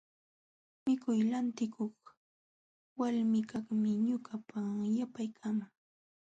[0.85, 1.95] Mikuy lantikuq
[2.99, 4.59] walmikaqmi ñuqata
[4.97, 5.71] yapaykaman.